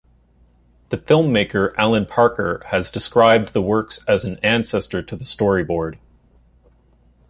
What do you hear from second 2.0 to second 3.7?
Parker has described the